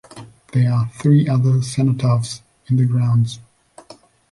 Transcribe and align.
There 0.51 0.73
are 0.73 0.89
three 0.95 1.29
other 1.29 1.61
cenotaphs 1.61 2.41
in 2.67 2.77
the 2.77 2.85
grounds. 2.87 3.39